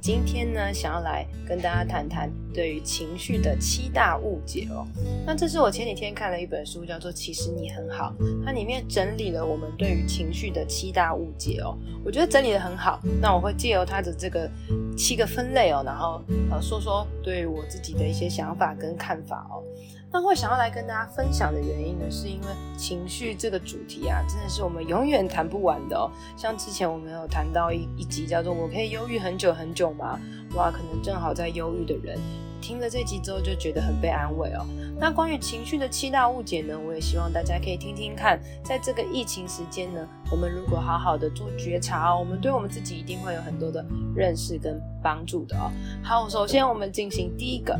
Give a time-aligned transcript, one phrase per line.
[0.00, 4.86] 今天呢，想要来跟大家谈谈对于情绪的七大误解哦。
[5.26, 11.76] 那这是我前几天看了一本书，叫做《其实你很好》，它里面整理了我们对于情绪的七大误解哦。
[12.04, 13.00] 我觉得整理得很好。
[13.20, 14.48] 那我会借由它的这个
[14.96, 19.62] 七个分类哦，然后呃说说对我自己的一些想法跟看法哦。
[20.10, 22.46] 那会想要来跟大家分享的原因呢，是因为
[22.78, 26.10] 情绪这个主题啊，真的是我们永远谈不完的哦。
[26.36, 30.18] 像之前我们有谈到一一集叫做“我可以忧郁很久很久吗？”
[30.56, 32.18] 哇，可能正好在忧郁的人
[32.58, 34.64] 听了这集之后就觉得很被安慰哦。
[34.98, 38.40] 那关于情绪的七大误解呢，我也希望大家可以听听看。
[38.64, 43.84] 在这个疫情时间呢，我们如果好好的做觉察哦，我们对我们自己一定会有很多的
[44.16, 45.70] 认识跟帮助的哦。
[46.02, 47.78] 好，首先我们进行第一个。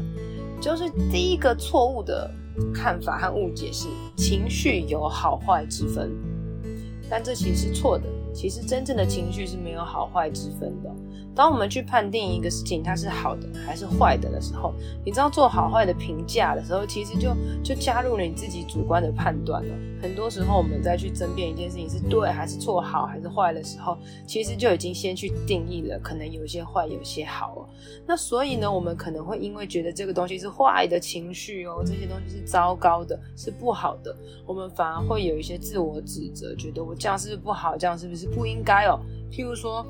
[0.61, 2.31] 就是第一个错误的
[2.75, 6.11] 看法和误解是情绪有好坏之分，
[7.09, 8.05] 但这其实是错的。
[8.35, 10.91] 其实真正的情绪是没有好坏之分的。
[11.39, 19.73] 当我们去判定一个事情它是好的还是坏的的时候，你知道做好坏的评价的时候，其实就就加入了你自己主观的判断了。
[20.03, 27.69] 很多时候我们再去争辩一件事情是对还是错、好还是坏的时候，其实就已经先去定义了，可能有些坏，有些好哦。
[28.05, 34.13] 那所以呢，我们可能会因为觉得这个东西是坏的情绪哦，这些东西是糟糕的，是不好的，
[34.45, 38.99] 我们反而会有一些自我指责，觉得我这样是不是不好，这样是不是不应该哦？
[39.31, 39.87] 譬如说。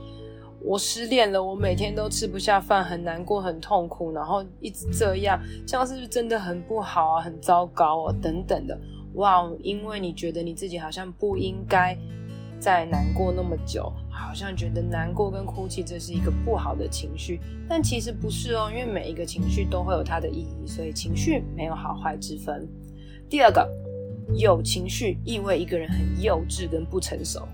[0.60, 7.22] 我失恋了，我每天都吃不下饭，很难过，很痛苦，然后一直这样，这样是不是真的很不好啊？
[7.22, 8.78] 很糟糕哦，等等的。
[9.14, 11.96] 哇，因为你觉得你自己好像不应该
[12.58, 22.68] 再难过那么久，好像觉得难过跟哭泣这是一个不好的情绪，但其实不是哦，因为每一个情绪都会有它的意义，所以情绪没有好坏之分。
[23.30, 23.66] 第二个，
[24.34, 27.46] 有情绪意味一个人很幼稚跟不成熟。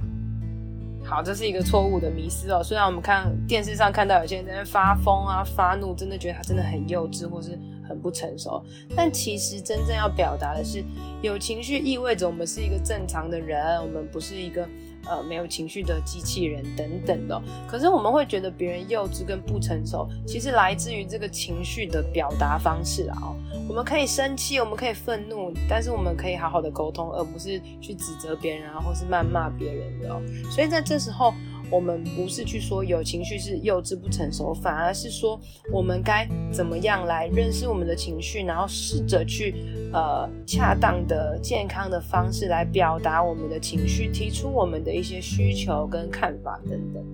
[1.05, 2.63] 好，这是一个错误的迷思哦。
[2.63, 8.65] 虽然我们看电视上看到有些人在发疯啊、发怒，真的觉得他真的很幼稚或是很不成熟，
[8.97, 10.83] 但其实真正要表达的是，
[11.23, 14.67] 有情绪意味着我们是一个正常的人，我们不是一个。
[15.07, 23.35] 呃，没有情绪的机器人等等的，可是我们会觉得别人幼稚跟不成熟，其实来自于这个情绪的表达方式啊。
[23.69, 30.21] 我们可以生气，我们可以愤怒，但是我们可以好好的沟通，而不是去指责别人啊，或是谩骂别人的哦。
[30.51, 31.33] 所以在这时候。
[31.75, 35.41] 我们不是去说有情绪是幼稚不成熟，反而是说
[35.73, 39.57] 我们该怎么样来认识我们的情绪，然后试着去
[39.93, 47.05] 呃恰当的、健康的方式来表达我们的情绪，提出我们的一些需求跟看法等等。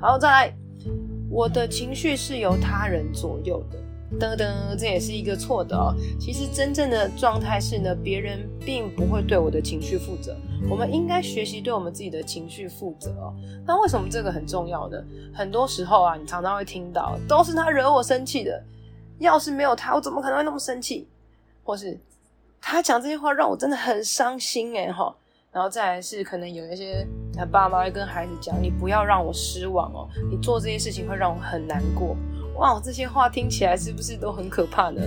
[0.00, 0.54] 然后再来，
[1.28, 3.87] 我的情绪是由他人左右的。
[4.18, 5.94] 噔噔，这也是一个错的哦。
[6.18, 10.34] 其实真正的状态是呢，别人并不会对我的情绪负责。
[10.68, 13.34] 我们应该学习对我们自己的情绪负责哦。
[13.66, 14.96] 那为什么这个很重要呢？
[15.34, 18.62] 很多时候啊，你常常会听到，都是他惹我生气的。
[19.18, 21.06] 要是没有他，我怎么可能会那么生气？
[21.62, 21.98] 或是
[22.60, 25.14] 他讲这些话让我真的很伤心诶哈。
[25.52, 32.16] 然后再来是可能有一些他爸妈会跟孩子讲，你不要让我失望哦，你做这些事情会让我很难过。
[32.58, 35.00] 哇，这些话听起来是不是都很可怕呢？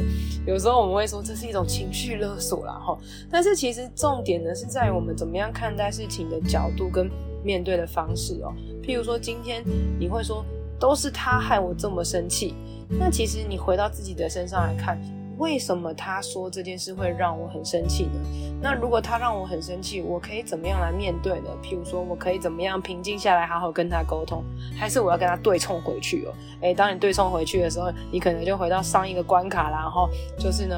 [0.46, 2.98] 有时候我们会说这是一种情绪勒索啦，哈。
[3.30, 7.10] 但是其实重点呢是在于我们怎么样看待事情的角度跟
[7.44, 8.54] 面对的方式哦。
[8.82, 9.64] 譬如说今天
[10.00, 10.46] 你会说
[10.80, 12.56] 都是他害我这么生气，
[12.90, 15.00] 那其实你回到自己的身上来看。
[15.42, 18.20] 为什么他说这件事会让我很生气呢？
[18.62, 21.50] 那如果他让我很生气，我可以怎么样来面对呢？
[21.64, 24.44] 譬如说，我可以怎么样平静下来，好好跟他沟通，
[24.78, 26.34] 还是我要跟他对冲回去哦？
[26.62, 30.08] 诶，当你对冲回去的时候，你可能就回到上一个关卡，然后
[30.38, 30.76] 就是呢，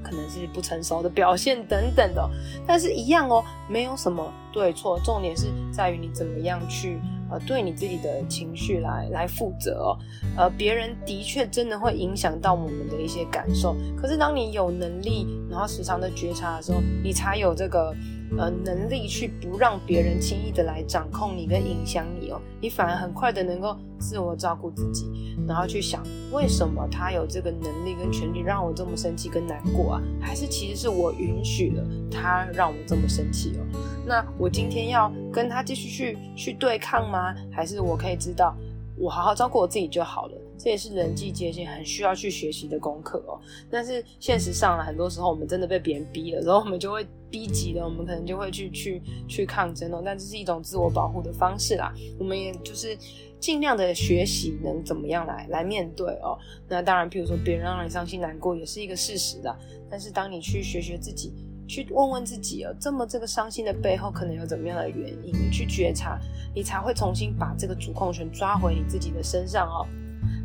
[0.00, 2.30] 可能是不成熟的表现等等的。
[2.64, 7.00] 但是一样哦，没有什么对错，重点是在于你怎么样去。
[7.30, 9.98] 呃，对你自己的情绪来来负责哦。
[10.36, 13.76] 呃，别人的确真的会影响到我们的一些感受。
[13.96, 17.94] 可是当你有能力，然后时常的觉察的时候，你才有这个。
[18.38, 30.02] 呃，能力去不让别人轻易的来掌控你跟影响你哦，你反而很快的能够自我照顾自己，然后去想为什么他有这个能力跟权利让我这么生气跟难过啊？
[30.20, 33.80] 还是其实是我允许了他让我这么生气哦？
[34.06, 37.34] 那我今天要跟他继续去去对抗吗？
[37.52, 38.54] 还是我可以知道
[38.96, 40.34] 我好好照顾我自己就好了？
[40.62, 43.40] 这也是人际界限很需要去学习的功课哦。
[43.70, 50.02] 但是现实上啊，很多时候我们真的被别人逼了，然后我们就会逼急了，我们可能就会去去去抗争哦。
[50.04, 52.96] 但这是一种自我保护的方式啦，我们也就是
[53.40, 56.38] 尽量的学习能怎么样来来面对哦。
[56.68, 59.56] 那当然，譬如说别人让你伤心难过，也是一个事实的。
[59.88, 61.32] 但是当你去学学自己。
[61.70, 65.32] 去问问自己哦，这么这个伤心的背后可能有怎么样的原因？
[65.32, 66.18] 你去觉察，
[66.52, 69.86] 你才会重新把这个主控权抓回你自己的身上哦。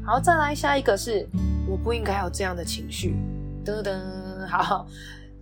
[0.05, 1.27] 好，再来下一个是，
[1.67, 3.15] 我不应该有这样的情绪。
[3.65, 4.85] 噔噔，好，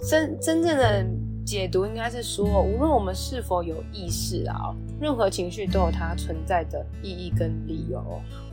[0.09, 1.05] 真真正的
[1.45, 8.01] 解读应该是说，无论我们是否有意识啊，任何情绪都有它存在的意义跟理由。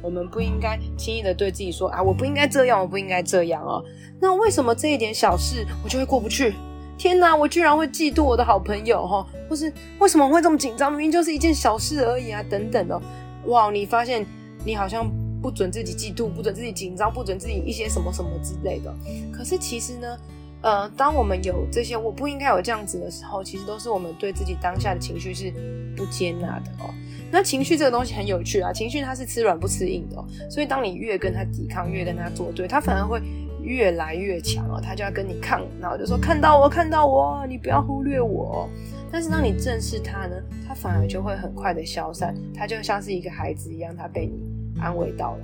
[0.03, 3.81] 我们不应该轻易的对自己说啊，我不应该这样，我不应该这样哦。
[4.19, 6.57] 那为什么这一点小事我就会过不去？
[6.99, 10.91] 天哪，我居然会嫉妒我的好朋友哈，或是为什么会这么紧张？
[10.91, 13.01] 明明就是一件小事而已啊，等等哦。
[13.47, 14.27] 哇，你发现
[14.65, 15.09] 你好像
[15.41, 18.95] 不准自己嫉妒，不准自己紧张，不准自己一些什么什么之类的。
[19.33, 20.19] 可是其实呢，
[20.63, 25.53] 呃，当我们有这些我不应该有这样子的时候，其实都是我们对自己当下的情绪是
[25.97, 26.95] 不接纳的哦。
[27.33, 33.21] 那情绪这个东西很有趣啊，情绪它是吃软不吃硬的哦，所以当你越跟他抵抗，越跟他作对，他反而会。
[33.63, 38.67] 越来越强哦，他就要跟你抗，然后就说看到我，看到我，你不要忽略我。
[39.13, 40.35] 但是当你正视他呢，
[40.67, 44.33] 他反而就会很快的消散，他就像是一个孩子一样，他被你
[44.81, 45.43] 安慰到了。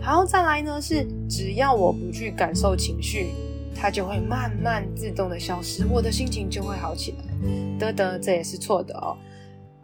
[0.00, 3.26] 好，再来呢是只要我不去感受情绪，
[3.74, 7.24] 它就会慢慢自动的消失，我的心情就会好起来。
[7.78, 9.16] 得得，这也是错的哦。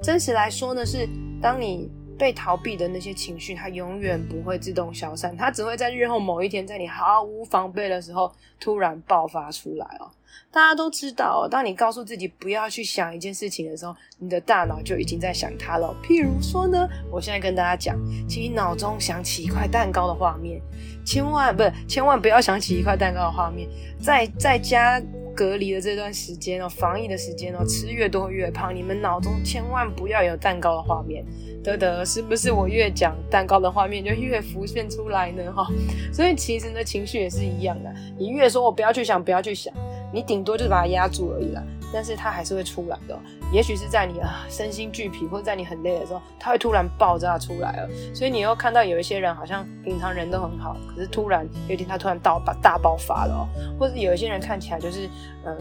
[0.02, 1.08] 真实来说呢，是
[1.42, 1.90] 当你。
[2.18, 10.08] 被逃避的那些情绪，它永远不会自动消散，它只会在日后某一天，在你毫无防备的时候突然爆发出来哦。
[10.52, 15.94] 大家都知道，当你告诉自己不要去想一件事情的时候，你的大脑就已经在想它了。
[16.02, 20.60] 譬如说呢，我现在跟大家讲，请你脑中想起一块蛋糕的画面，
[21.04, 23.68] 千万不是，千万不要想起一块蛋糕的画面，
[24.00, 25.02] 在在家
[25.34, 31.24] 隔离的这段时间哦，防疫的时间哦，吃越多越胖，你们脑中千万不要有蛋糕的画面。
[31.62, 35.52] 得得，是不是我越讲蛋糕的画面就越浮现出来呢？
[35.52, 35.66] 哈，
[36.12, 37.92] 所以其实呢，情绪也是一样的。
[38.16, 39.74] 你越说我不要去想，不要去想，
[40.16, 41.62] 你顶多就是把它压住而已啦。
[41.92, 43.14] 但是它还是会出来的。
[43.52, 47.88] 也许是在你啊身心俱疲，或者在你很累的时候，它会突然爆炸出来了。
[48.14, 53.46] 所以你又看到有一些人好像平常人都很好，可是突然有一天他突然大大爆发了。
[53.78, 55.06] 或者有一些人看起来就是
[55.44, 55.54] 嗯。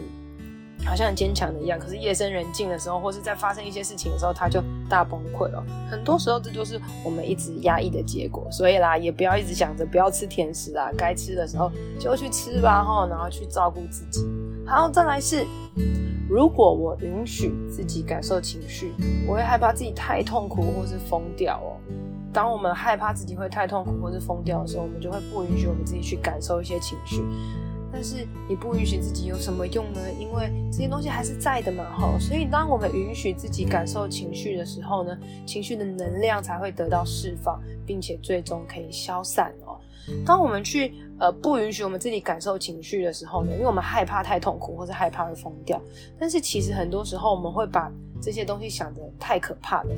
[0.86, 5.62] 好像很坚强的一样，可是夜深人静的时候，或是在发生一些事情的时候，他就大崩溃了。
[5.90, 8.48] 很多时候，这就是我们一直压抑的结果。
[8.52, 14.26] 所以啦，也不要一直想着不要吃甜食啊，该吃的时候就去吃吧，哈，然后去照顾自己。
[14.66, 15.46] 好，再来是，
[16.30, 18.94] 如果我允许自己感受情绪，
[19.28, 21.78] 我会害怕自己太痛苦或是疯掉哦。
[22.32, 27.24] 当我们害怕自己会太痛苦或是疯掉的时候，我们就会不允许我们自己去感受一些情绪。
[27.96, 30.02] 但是你不允许自己有什么用呢？
[30.20, 32.20] 因为这些东西还是在的嘛，吼。
[32.20, 39.80] 所以当我们允许自己感受情绪的时候呢，情绪的能量才会得到释放，并且最终可以消散哦。
[40.26, 45.82] 当我们去呃不允许我们自己感受情绪的时候呢，因为我们害怕太痛苦，或是害怕会疯掉。
[46.20, 47.90] 但是其实很多时候我们会把
[48.22, 49.96] 这些东西想得太可怕了。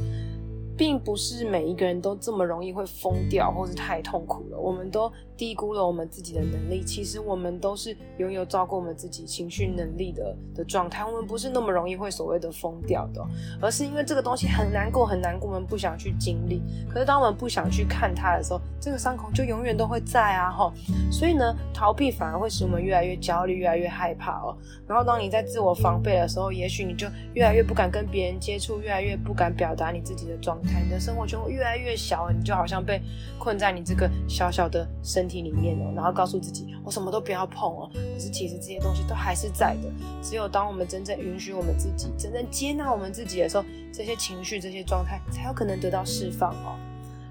[0.78, 4.60] 并不是每一个人都这么容易会疯掉，或是太痛苦了。
[4.60, 6.84] 我们都低估了我们自己的能力。
[6.84, 11.06] 其实我们都是拥有照顾我们自己情绪能力的的状态。
[11.06, 13.24] 我们不是那么容易会所谓的疯掉的，
[13.62, 16.62] 而是因为这个东西很难过，很难过，我们不想去经历。
[16.90, 20.50] 可是当我们不想去看它的时候，这个伤口就永远都会在啊！
[20.50, 20.74] 吼，
[21.12, 24.58] 所以呢，逃避反而会使我们越来越焦虑，越来越害怕哦。
[24.88, 30.82] 然后当你在自我防备的时候，也许你就越来越不敢跟别人接触，越来越不敢表达你自己的状态。
[30.82, 33.02] 你的生活圈会越来越小，你就好像被
[33.38, 37.90] 困在你这个小小的身体里面哦，然后告诉自己我什么都不要碰哦。
[37.94, 39.90] 可是其实这些东西都还是在的。
[40.22, 46.76] 只有当我们真正允许我们自己，真正接纳我们自己的时候，这些情绪、这些状态才有可能得到释放哦。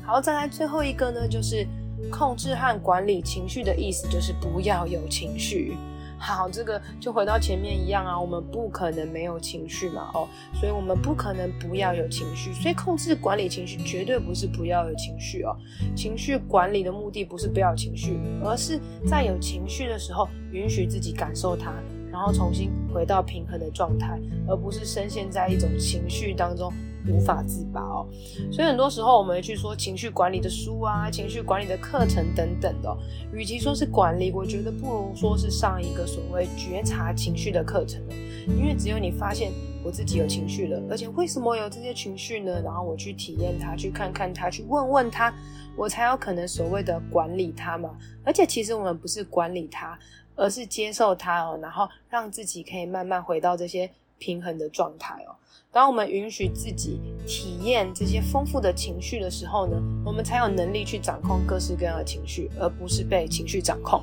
[0.04, 1.66] 好，再来最后一个呢，就是
[2.10, 5.76] 控制和管理情绪的意思，就是不要有情绪。
[6.18, 15.56] 好，这个就回到前面一样啊，我们不可能没有情绪嘛，哦，所以我们不可能不要有情绪，所以控制管理情绪绝对不是不要有情绪哦。
[15.94, 21.72] 情绪管理的目的不是不要有情绪，而是在有情绪的时候允许自己感受它，
[22.10, 24.18] 然后重新回到平衡的状态，
[24.48, 26.72] 而不是深陷在一种情绪当中。
[27.08, 28.06] 无法自拔哦，
[28.50, 32.96] 所以很多时候我们会去说情绪管理的书啊，情绪管理的课程等等的。
[33.32, 38.14] 与其说是管理，我觉得不如说是上一个所谓觉察情绪的课程了。
[38.46, 39.52] 因为只有你发现
[39.84, 42.60] 我自己有情绪了，而且为什么有这些情绪呢？
[42.62, 45.32] 然后我去体验它，去看看它，去问问它，
[45.76, 47.96] 我才有可能所谓的管理它嘛。
[48.24, 49.98] 而且其实我们不是管理它，
[50.36, 55.34] 而是接受它哦，然后让自己可以慢慢回到这些平衡的状态哦。
[55.72, 64.02] 当我们允许自己体验这些丰富的情绪的时候呢，我们才有能力去掌控各式各样的情绪，而不是被情绪掌控。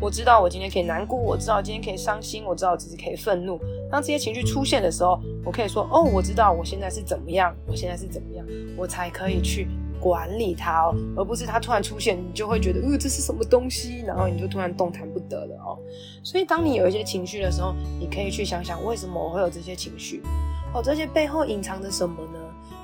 [0.00, 3.60] 我知道我今天可以难过，我知道今天可以伤心，我知道自己可以愤怒。
[3.90, 8.46] 当这些情绪出现的时候，我可以说：“哦，我知道我现在是怎么样，我现在是怎么样，
[8.76, 9.68] 我才可以去
[10.00, 15.78] 管理它哦，而不是它突然出现，你就会觉得，呃，这是什么东西，然后你就突然动弹不得了哦。
[16.24, 20.22] 所以，当你有一些情绪的时候，你可以去想想，为什么我会有这些情绪？
[20.72, 22.38] 哦，这些背后隐藏着什么呢？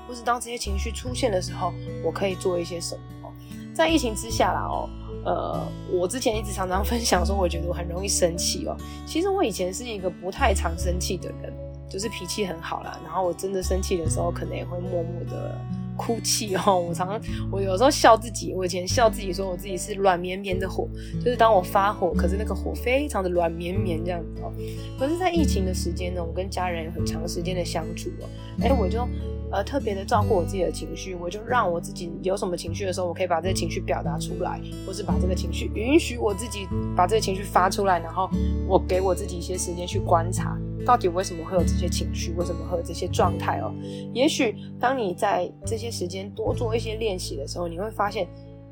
[0.07, 1.73] 或是当这些情绪出现的时候，
[2.05, 3.33] 我可以做一些什么？
[3.75, 4.89] 在疫情之下啦，哦。
[5.25, 8.77] 呃，我之前一直常常分享说，我觉得我很容易生气哦。
[9.05, 11.53] 其实我以前是一个不太常生气的人，
[11.91, 12.97] 就是脾气很好啦。
[13.03, 15.59] 然后我真的生气的时候，可能也会默默的
[15.97, 16.79] 哭泣哦。
[16.79, 20.89] 我常常，我有时候笑自己，我以前笑自己说我自己是软绵绵的火，
[21.25, 24.53] 就是当我发火，可是那个火非常的软绵绵这样子哦。
[24.99, 28.29] 可是，在疫情的时间呢，我跟家人很长时间的相处哦，
[28.63, 29.07] 哎，我就。
[29.49, 38.29] 呃，特别的照顾我自己的情绪，我就让我自己有什么情绪的时候，我可以把这个情绪表达出来，或是把这个情绪允许我自己把这个情绪发出来，然后
[38.67, 43.73] 我给我自己一些时间去观察，到底为什么会有这些情绪，为什么会有这些状态哦。
[44.13, 48.29] 也许当你在这些时间多做一些练习的时候，你会发现。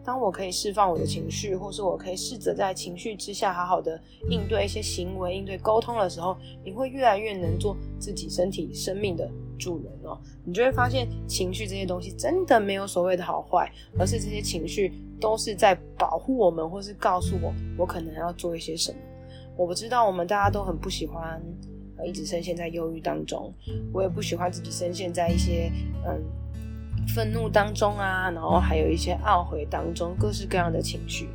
[0.06, 9.26] 当我可以释放我的情绪，或是我可以试着在情绪之下好好的应对一些行为、应对沟通的时候，你会越来越能做自己身体生命的
[9.58, 10.20] 主人哦。
[10.44, 18.98] 你就会发现，情绪这些东西真的没有所谓的好坏，而是这些情绪都是在保护我们，或是告诉我我可能要做一些什么。
[19.56, 21.42] 我不知道我们大家都很不喜欢
[22.04, 23.52] 一直深陷在忧郁当中，
[23.92, 25.70] 我也不喜欢自己深陷在一些
[26.06, 26.22] 嗯。
[27.14, 31.28] 愤怒当中啊，然后还有一些懊悔当中，各式各样的情绪。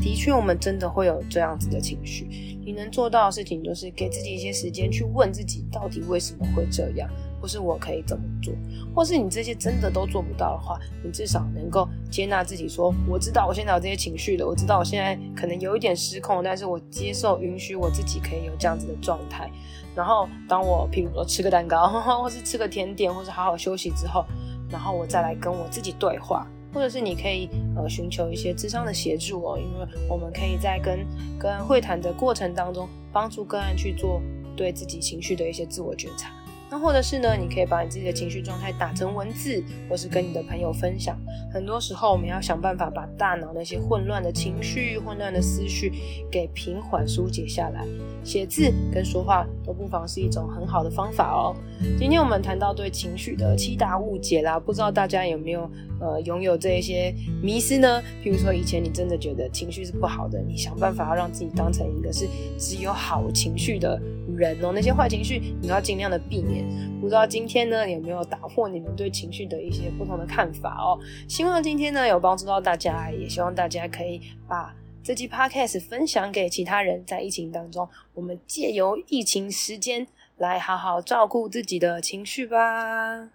[0.00, 2.56] 的确，我们真的会有这样子的情绪。
[2.64, 7.06] 你能做到的事情，就是给自己一些时间去问自己，到底为什么会这样，
[7.40, 8.52] 或是我可以怎么做，
[8.94, 19.50] 或是你这些真的都做不到的话，你至少能够接纳自己说，我知道我现在有这些情绪了，我知道我现在可能有一点失控，但是我接受、允许我自己可以有这样子的状态。
[19.94, 21.88] 然后，当我譬如说吃个蛋糕，
[22.22, 24.24] 或是吃个甜点，或是好好休息之后。
[24.70, 31.04] 然后我再来跟我自己对话，或者是你可以呃寻求一些咨商的协助哦，因为我们可以在跟
[31.36, 34.22] 跟会谈的过程当中，帮助个案去做
[34.56, 36.30] 对自己情绪的一些自我觉察。
[36.70, 41.18] 那或者是呢，你可以把你自己的情绪状态打成文字，或是跟你的朋友分享。
[41.52, 45.92] 很多时候，我们要想办法把大脑那些混乱的情绪、混乱的思绪
[46.30, 47.84] 给平缓、疏解下来。
[48.22, 51.56] 写字跟说话都不妨是一种很好的方法哦。
[51.98, 55.68] 今天我们谈到对情绪的七大误解啦，不知道大家有没有
[56.00, 57.12] 呃拥有这一些
[57.42, 58.00] 迷思呢？
[58.22, 64.00] 譬如说，以前你真的觉得情绪是不好的，你想办法要让自己当成一个是只有好情绪的
[64.40, 66.64] 人哦，那些坏情绪你要尽量的避免。
[66.98, 70.98] 不知道今天呢，有没有打破你们对情绪的一些不同的看法哦？
[71.28, 77.04] 希望今天呢有帮助到大家，也希望大家可以把这期 podcast 分享给其他人。
[77.06, 80.06] 在疫情当中，我们借由疫情时间
[80.38, 83.28] 来好好照顾自己的情绪吧。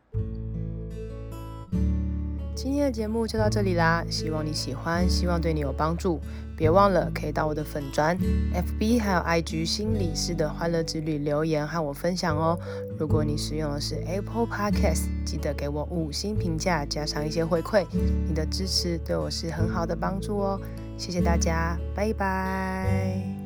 [2.56, 6.20] 今天的节目就到这里啦，希望你喜欢，希望对你有帮助。
[6.58, 8.18] 别忘了可以到我的粉专、
[8.54, 12.58] FB 还有 IG 心理师的欢乐之旅留言和我分享哦。
[12.98, 17.86] 如果你使用的是 Apple Podcast，记得给我五星评价，加上一些回馈，
[18.28, 20.60] 你的支持对我是很好的帮助哦。
[20.98, 23.45] 谢谢大家，拜拜。